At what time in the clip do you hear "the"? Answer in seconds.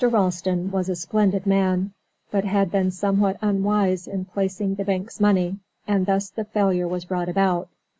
4.73-4.83, 6.31-6.45